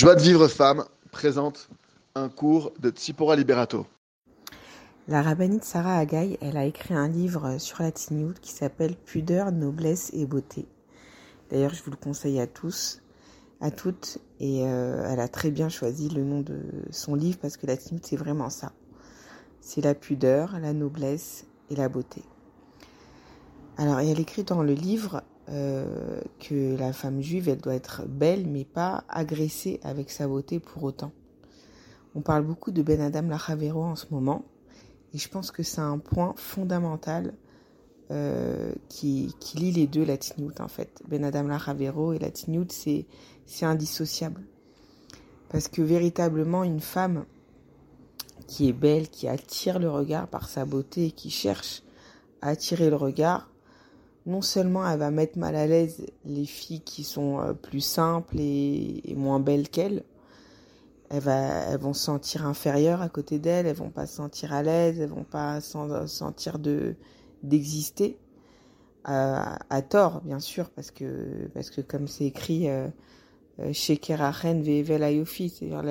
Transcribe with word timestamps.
Joie 0.00 0.14
de 0.14 0.22
vivre 0.22 0.48
femme 0.48 0.86
présente 1.12 1.68
un 2.14 2.30
cours 2.30 2.72
de 2.80 2.88
Tsipora 2.88 3.36
Liberato. 3.36 3.86
La 5.08 5.20
rabbinite 5.20 5.62
Sarah 5.62 5.98
Agaï, 5.98 6.38
elle 6.40 6.56
a 6.56 6.64
écrit 6.64 6.94
un 6.94 7.06
livre 7.06 7.58
sur 7.58 7.82
la 7.82 7.92
tignoute 7.92 8.40
qui 8.40 8.50
s'appelle 8.50 8.96
Pudeur, 8.96 9.52
noblesse 9.52 10.10
et 10.14 10.24
beauté. 10.24 10.66
D'ailleurs, 11.50 11.74
je 11.74 11.82
vous 11.82 11.90
le 11.90 11.98
conseille 11.98 12.40
à 12.40 12.46
tous, 12.46 13.02
à 13.60 13.70
toutes, 13.70 14.16
et 14.38 14.66
euh, 14.66 15.06
elle 15.06 15.20
a 15.20 15.28
très 15.28 15.50
bien 15.50 15.68
choisi 15.68 16.08
le 16.08 16.24
nom 16.24 16.40
de 16.40 16.62
son 16.90 17.14
livre 17.14 17.36
parce 17.38 17.58
que 17.58 17.66
la 17.66 17.76
tignoute, 17.76 18.06
c'est 18.06 18.16
vraiment 18.16 18.48
ça. 18.48 18.72
C'est 19.60 19.82
la 19.82 19.94
pudeur, 19.94 20.58
la 20.60 20.72
noblesse 20.72 21.44
et 21.68 21.76
la 21.76 21.90
beauté. 21.90 22.22
Alors, 23.76 24.00
elle 24.00 24.18
écrit 24.18 24.44
dans 24.44 24.62
le 24.62 24.72
livre 24.72 25.22
euh, 25.50 26.20
que 26.38 26.76
la 26.76 26.92
femme 26.92 27.20
juive, 27.20 27.48
elle 27.48 27.58
doit 27.58 27.74
être 27.74 28.06
belle, 28.06 28.46
mais 28.46 28.64
pas 28.64 29.04
agressée 29.08 29.80
avec 29.82 30.10
sa 30.10 30.28
beauté 30.28 30.60
pour 30.60 30.84
autant. 30.84 31.12
On 32.14 32.20
parle 32.20 32.44
beaucoup 32.44 32.70
de 32.70 32.82
Ben 32.82 33.00
Adam 33.00 33.22
Lachavero 33.22 33.82
en 33.82 33.96
ce 33.96 34.06
moment, 34.10 34.44
et 35.12 35.18
je 35.18 35.28
pense 35.28 35.50
que 35.50 35.62
c'est 35.62 35.80
un 35.80 35.98
point 35.98 36.34
fondamental 36.36 37.34
euh, 38.10 38.72
qui, 38.88 39.34
lie 39.54 39.72
les 39.72 39.86
deux, 39.86 40.04
la 40.04 40.16
en 40.60 40.68
fait. 40.68 41.02
Ben 41.08 41.24
Adam 41.24 41.44
Lachavero 41.44 42.12
et 42.12 42.18
la 42.18 42.28
c'est, 42.68 43.06
c'est 43.46 43.66
indissociable. 43.66 44.42
Parce 45.48 45.68
que 45.68 45.82
véritablement, 45.82 46.62
une 46.62 46.80
femme 46.80 47.24
qui 48.46 48.68
est 48.68 48.72
belle, 48.72 49.08
qui 49.08 49.28
attire 49.28 49.78
le 49.78 49.90
regard 49.90 50.28
par 50.28 50.48
sa 50.48 50.64
beauté 50.64 51.06
et 51.06 51.10
qui 51.10 51.30
cherche 51.30 51.82
à 52.40 52.48
attirer 52.50 52.90
le 52.90 52.96
regard, 52.96 53.48
non 54.26 54.42
seulement 54.42 54.88
elle 54.88 54.98
va 54.98 55.10
mettre 55.10 55.38
mal 55.38 55.56
à 55.56 55.66
l'aise 55.66 56.06
les 56.24 56.44
filles 56.44 56.82
qui 56.82 57.04
sont 57.04 57.40
euh, 57.40 57.52
plus 57.52 57.80
simples 57.80 58.36
et, 58.38 59.14
moins 59.16 59.40
belles 59.40 59.68
qu'elle, 59.68 60.04
elles, 61.10 61.78
vont 61.78 61.94
se 61.94 62.04
sentir 62.04 62.46
inférieures 62.46 63.02
à 63.02 63.08
côté 63.08 63.38
d'elle, 63.38 63.66
elles 63.66 63.76
vont 63.76 63.90
pas 63.90 64.06
se 64.06 64.16
sentir 64.16 64.52
à 64.52 64.62
l'aise, 64.62 65.00
elles 65.00 65.08
vont 65.08 65.24
pas 65.24 65.60
sentir 65.60 66.58
de 66.58 66.94
d'exister 67.42 68.18
à, 69.04 69.82
tort 69.82 70.20
bien 70.22 70.40
sûr 70.40 70.70
parce 70.70 70.90
que 70.90 71.48
parce 71.54 71.70
que 71.70 71.80
comme 71.80 72.06
c'est 72.06 72.26
écrit 72.26 72.68
euh, 72.68 72.88
euh, 73.60 73.72
chez 73.72 73.96
Kerachen 73.96 74.62
Vevel 74.62 75.02
c'est-à-dire 75.26 75.82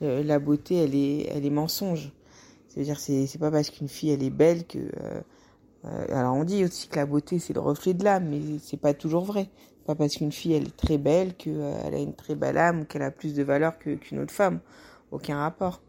la, 0.00 0.38
beauté 0.38 0.76
elle 0.76 0.94
est 0.94 1.26
elle 1.28 1.44
est 1.46 1.50
mensonge. 1.50 2.12
C'est-à-dire 2.68 2.98
c'est 2.98 3.26
c'est 3.26 3.38
pas 3.38 3.50
parce 3.50 3.70
qu'une 3.70 3.88
fille 3.88 4.10
elle 4.10 4.22
est 4.22 4.30
belle 4.30 4.66
que 4.66 4.78
euh, 4.78 5.20
alors 6.10 6.34
on 6.34 6.44
dit 6.44 6.64
aussi 6.64 6.88
que 6.88 6.96
la 6.96 7.06
beauté 7.06 7.38
c'est 7.38 7.52
le 7.52 7.60
reflet 7.60 7.94
de 7.94 8.04
l'âme, 8.04 8.28
mais 8.30 8.40
c'est 8.62 8.80
pas 8.80 8.94
toujours 8.94 9.24
vrai. 9.24 9.48
Pas 9.86 9.94
parce 9.94 10.16
qu'une 10.16 10.32
fille 10.32 10.54
elle 10.54 10.68
est 10.68 10.76
très 10.76 10.96
belle 10.98 11.34
qu'elle 11.34 11.60
euh, 11.60 11.92
a 11.92 11.98
une 11.98 12.14
très 12.14 12.34
belle 12.34 12.56
âme 12.56 12.80
ou 12.80 12.84
qu'elle 12.84 13.02
a 13.02 13.10
plus 13.10 13.34
de 13.34 13.42
valeur 13.42 13.78
qu'une 13.78 14.18
autre 14.18 14.32
femme. 14.32 14.60
Aucun 15.10 15.38
rapport. 15.38 15.82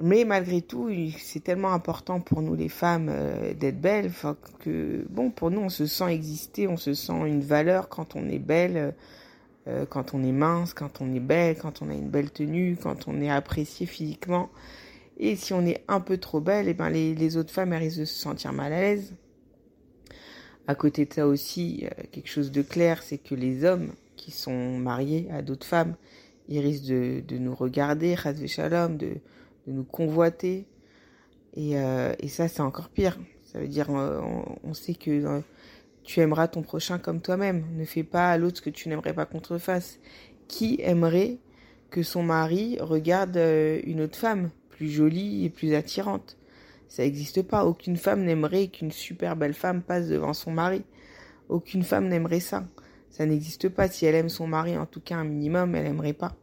Mais 0.00 0.24
malgré 0.24 0.62
tout, 0.62 0.90
c'est 1.18 1.44
tellement 1.44 1.72
important 1.72 2.20
pour 2.20 2.40
nous 2.42 2.54
les 2.54 2.68
femmes 2.68 3.08
euh, 3.10 3.54
d'être 3.54 3.80
belles, 3.80 4.10
que 4.60 5.06
bon, 5.10 5.30
pour 5.30 5.50
nous 5.50 5.60
on 5.60 5.68
se 5.68 5.86
sent 5.86 6.12
exister, 6.12 6.68
on 6.68 6.76
se 6.76 6.94
sent 6.94 7.26
une 7.26 7.42
valeur 7.42 7.88
quand 7.88 8.16
on 8.16 8.28
est 8.28 8.38
belle, 8.38 8.94
quand 9.90 10.12
on 10.12 10.24
est 10.24 10.32
mince, 10.32 10.74
quand 10.74 11.00
on 11.00 11.14
est 11.14 11.20
belle, 11.20 11.56
quand 11.56 11.82
on 11.82 11.88
a 11.88 11.94
une 11.94 12.08
belle 12.08 12.32
tenue, 12.32 12.76
quand 12.82 13.06
on 13.06 13.20
est 13.20 13.30
apprécié 13.30 13.86
physiquement. 13.86 14.50
Et 15.24 15.36
si 15.36 15.52
on 15.52 15.64
est 15.64 15.84
un 15.86 16.00
peu 16.00 16.18
trop 16.18 16.40
belle, 16.40 16.66
eh 16.66 16.74
ben 16.74 16.90
les, 16.90 17.36
autres 17.36 17.52
femmes 17.52 17.72
elles 17.72 17.84
risquent 17.84 18.00
de 18.00 18.04
se 18.04 18.18
sentir 18.18 18.52
mal 18.52 18.72
à 18.72 18.80
l'aise. 18.80 19.14
À 20.66 20.74
côté 20.74 21.04
de 21.06 21.12
ça 21.12 21.28
aussi, 21.28 21.86
quelque 22.10 22.28
chose 22.28 22.50
de 22.50 22.60
clair, 22.60 23.04
c'est 23.04 23.18
que 23.18 23.36
les 23.36 23.64
hommes 23.64 23.92
qui 24.16 24.32
sont 24.32 24.78
mariés 24.78 25.28
à 25.30 25.40
d'autres 25.40 25.64
femmes, 25.64 25.94
ils 26.48 26.58
risquent 26.58 26.88
de, 26.88 27.38
nous 27.38 27.54
regarder, 27.54 28.16
shalom, 28.48 28.96
de, 28.96 29.10
de 29.68 29.72
nous 29.72 29.84
convoiter. 29.84 30.66
Et, 31.54 31.78
euh, 31.78 32.14
et 32.18 32.26
ça, 32.26 32.48
c'est 32.48 32.62
encore 32.62 32.88
pire. 32.88 33.16
Ça 33.44 33.60
veut 33.60 33.68
dire, 33.68 33.90
euh, 33.90 34.20
on, 34.64 34.74
sait 34.74 34.94
que 34.94 35.10
euh, 35.10 35.40
tu 36.02 36.18
aimeras 36.18 36.48
ton 36.48 36.62
prochain 36.62 36.98
comme 36.98 37.20
toi-même. 37.20 37.64
Ne 37.76 37.84
fais 37.84 38.02
pas 38.02 38.32
à 38.32 38.38
l'autre 38.38 38.56
ce 38.56 38.62
que 38.62 38.70
tu 38.70 38.88
n'aimerais 38.88 39.14
pas 39.14 39.24
qu'on 39.24 39.38
te. 39.38 39.54
Qui 40.48 40.80
aimerait 40.80 41.38
que 41.90 42.02
son 42.02 42.24
mari 42.24 42.76
regarde 42.80 43.36
une 43.36 44.00
autre 44.00 44.18
femme? 44.18 44.50
Plus 44.82 44.90
jolie 44.90 45.44
et 45.44 45.48
plus 45.48 45.74
attirante. 45.74 46.36
Ça 46.88 47.04
n'existe 47.04 47.42
pas. 47.42 47.64
Aucune 47.64 47.96
femme 47.96 48.24
n'aimerait 48.24 48.66
qu'une 48.66 48.90
super 48.90 49.36
belle 49.36 49.54
femme 49.54 49.80
passe 49.80 50.08
devant 50.08 50.34
son 50.34 50.50
mari. 50.50 50.82
Aucune 51.48 51.84
femme 51.84 52.08
n'aimerait 52.08 52.40
ça. 52.40 52.64
Ça 53.08 53.24
n'existe 53.24 53.68
pas. 53.68 53.86
Si 53.86 54.06
elle 54.06 54.16
aime 54.16 54.28
son 54.28 54.48
mari, 54.48 54.76
en 54.76 54.86
tout 54.86 55.00
cas 55.00 55.14
un 55.14 55.24
minimum, 55.24 55.76
elle 55.76 55.84
n'aimerait 55.84 56.14
pas. 56.14 56.34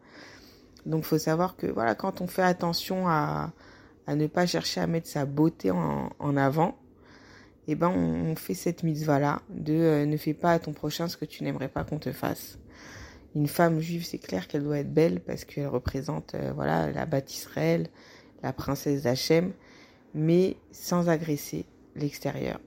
Donc 0.86 1.04
faut 1.04 1.18
savoir 1.18 1.58
que 1.58 1.68
voilà, 1.68 1.96
quand 1.96 2.22
on 2.22 2.28
fait 2.28 2.42
attention 2.42 3.10
à, 3.10 3.52
à 4.08 4.16
ne 4.16 4.28
pas 4.28 4.46
chercher 4.46 4.80
à 4.80 4.88
mettre 4.88 5.10
sa 5.10 5.26
beauté 5.26 5.72
en, 5.72 6.10
en 6.18 6.38
avant, 6.38 6.78
eh 7.68 7.76
ben 7.76 7.90
on, 7.90 8.38
fait 8.38 8.54
cette 8.54 8.84
mitzvah 8.84 9.20
là 9.20 9.42
de 9.50 9.74
euh, 9.74 10.06
ne 10.06 10.16
fais 10.16 10.34
pas 10.34 10.54
à 10.54 10.60
ton 10.60 10.72
prochain 10.72 11.10
ce 11.10 11.18
que 11.18 11.26
tu 11.26 11.44
n'aimerais 11.44 11.68
pas 11.68 11.84
qu'on 11.84 12.00
te 12.00 12.14
fasse. 12.14 12.58
Une 13.36 13.48
femme 13.48 13.80
juive, 13.80 14.06
c'est 14.06 14.18
clair 14.18 14.48
qu'elle 14.48 14.64
doit 14.64 14.80
être 14.80 14.94
belle 14.94 15.20
parce 15.20 15.46
qu'elle 15.46 15.68
représente 15.68 16.34
euh, 16.34 16.52
voilà 16.56 16.90
la 16.90 17.06
Israël, 17.28 17.88
la 18.44 18.54
princesse 18.54 19.04
d'Hachem, 19.04 19.54
mais 20.14 20.58
sans 20.72 21.10
agresser 21.10 21.66
l'extérieur. 21.96 22.60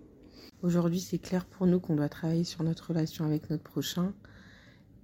Aujourd'hui, 0.63 1.01
c'est 1.01 1.19
clair 1.19 1.45
pour 1.45 1.67
nous 1.67 1.81
qu'on 1.81 1.97
doit 1.97 2.09
travailler 2.09 2.45
sur 2.45 2.63
notre 2.63 2.89
relation 2.89 3.25
avec 3.25 3.51
notre 3.51 3.65
prochain. 3.65 4.13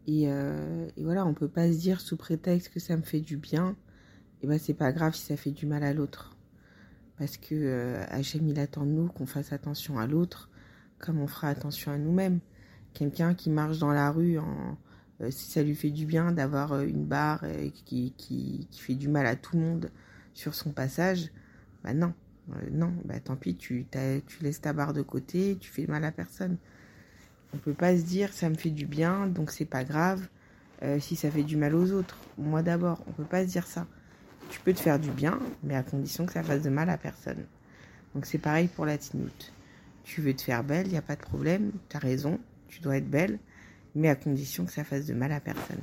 Et, 0.06 0.24
euh, 0.28 0.88
voilà, 0.96 1.26
on 1.26 1.34
peut 1.34 1.48
pas 1.48 1.70
se 1.72 1.78
dire 1.78 2.00
sous 2.00 2.16
prétexte 2.16 2.72
que 2.72 2.80
ça 2.80 2.96
me 2.96 3.02
fait 3.02 3.20
du 3.20 3.36
bien, 3.36 3.76
et 4.40 4.46
ben 4.46 4.58
c'est 4.58 4.74
pas 4.74 4.92
grave 4.92 5.14
si 5.14 5.26
ça 5.26 5.36
fait 5.36 5.50
du 5.50 5.66
mal 5.66 5.82
à 5.82 5.92
l'autre. 5.92 6.36
Parce 7.18 7.36
que 7.36 7.54
euh, 7.54 8.04
Hachem, 8.08 8.46
il 8.46 8.60
attend 8.60 8.86
de 8.86 8.90
nous 8.90 9.08
qu'on 9.08 9.26
fasse 9.26 9.52
attention 9.52 9.98
à 9.98 10.06
l'autre, 10.06 10.48
comme 10.98 11.20
on 11.20 11.26
fera 11.26 11.48
attention 11.48 11.90
à 11.90 11.98
nous-mêmes. 11.98 12.38
Quelqu'un 12.94 13.34
qui 13.34 13.50
marche 13.50 13.78
dans 13.78 13.92
la 13.92 14.12
rue, 14.12 14.38
en, 14.38 14.78
euh, 15.20 15.30
si 15.30 15.50
ça 15.50 15.62
lui 15.62 15.74
fait 15.74 15.90
du 15.90 16.06
bien 16.06 16.30
d'avoir 16.30 16.80
une 16.80 17.04
barre 17.04 17.44
qui 17.84 18.68
fait 18.72 18.94
du 18.94 19.08
mal 19.08 19.26
à 19.26 19.34
tout 19.34 19.56
le 19.56 19.62
monde, 19.62 19.90
sur 20.38 20.54
son 20.54 20.70
passage, 20.70 21.32
bah 21.82 21.94
non, 21.94 22.14
euh, 22.50 22.70
non, 22.70 22.94
bah 23.04 23.18
tant 23.18 23.34
pis, 23.34 23.56
tu, 23.56 23.86
tu 24.26 24.42
laisses 24.44 24.60
ta 24.60 24.72
barre 24.72 24.92
de 24.92 25.02
côté, 25.02 25.58
tu 25.60 25.68
fais 25.68 25.84
mal 25.88 26.04
à 26.04 26.12
personne. 26.12 26.58
On 27.52 27.58
peut 27.58 27.74
pas 27.74 27.96
se 27.96 28.02
dire 28.02 28.32
ça 28.32 28.48
me 28.48 28.54
fait 28.54 28.70
du 28.70 28.86
bien, 28.86 29.26
donc 29.26 29.50
c'est 29.50 29.64
pas 29.64 29.82
grave 29.82 30.28
euh, 30.84 31.00
si 31.00 31.16
ça 31.16 31.28
fait 31.28 31.42
du 31.42 31.56
mal 31.56 31.74
aux 31.74 31.90
autres. 31.90 32.16
Moi 32.38 32.62
d'abord, 32.62 33.02
on 33.08 33.12
peut 33.12 33.24
pas 33.24 33.42
se 33.42 33.48
dire 33.48 33.66
ça. 33.66 33.88
Tu 34.48 34.60
peux 34.60 34.72
te 34.72 34.78
faire 34.78 35.00
du 35.00 35.10
bien, 35.10 35.40
mais 35.64 35.74
à 35.74 35.82
condition 35.82 36.24
que 36.24 36.32
ça 36.32 36.44
fasse 36.44 36.62
de 36.62 36.70
mal 36.70 36.88
à 36.88 36.98
personne. 36.98 37.44
Donc 38.14 38.24
c'est 38.24 38.38
pareil 38.38 38.68
pour 38.68 38.86
la 38.86 38.96
tinute. 38.96 39.52
Tu 40.04 40.20
veux 40.20 40.34
te 40.34 40.42
faire 40.42 40.62
belle, 40.62 40.86
il 40.86 40.92
n'y 40.92 40.98
a 40.98 41.02
pas 41.02 41.16
de 41.16 41.20
problème, 41.20 41.72
tu 41.88 41.96
as 41.96 42.00
raison, 42.00 42.38
tu 42.68 42.80
dois 42.80 42.98
être 42.98 43.10
belle, 43.10 43.40
mais 43.96 44.08
à 44.08 44.14
condition 44.14 44.66
que 44.66 44.72
ça 44.72 44.84
fasse 44.84 45.06
de 45.06 45.14
mal 45.14 45.32
à 45.32 45.40
personne. 45.40 45.82